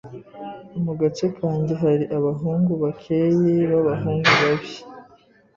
Mu 0.83 0.93
gace 0.99 1.27
kanjye 1.37 1.73
hari 1.83 2.03
abahungu 2.17 2.71
bakeyi 2.83 3.53
b'abahungu 3.71 4.31
babi. 4.41 4.73